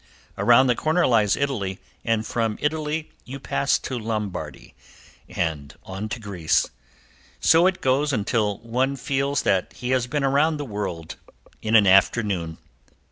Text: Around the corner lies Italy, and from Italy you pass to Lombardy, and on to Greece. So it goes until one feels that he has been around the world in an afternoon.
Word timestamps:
Around 0.35 0.65
the 0.65 0.73
corner 0.75 1.05
lies 1.05 1.35
Italy, 1.35 1.77
and 2.03 2.25
from 2.25 2.57
Italy 2.59 3.11
you 3.23 3.39
pass 3.39 3.77
to 3.77 3.99
Lombardy, 3.99 4.73
and 5.29 5.75
on 5.83 6.09
to 6.09 6.19
Greece. 6.19 6.71
So 7.39 7.67
it 7.67 7.81
goes 7.81 8.11
until 8.11 8.57
one 8.61 8.95
feels 8.95 9.43
that 9.43 9.73
he 9.73 9.91
has 9.91 10.07
been 10.07 10.23
around 10.23 10.57
the 10.57 10.65
world 10.65 11.17
in 11.61 11.75
an 11.75 11.85
afternoon. 11.85 12.57